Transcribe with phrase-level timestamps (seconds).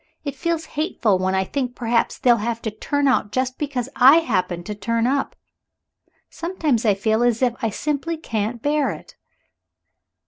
[0.25, 4.17] It feels hateful when I think perhaps they'll have to turn out just because I
[4.21, 5.35] happened to turn up.
[6.27, 9.15] Sometimes I feel as if I simply couldn't bear it."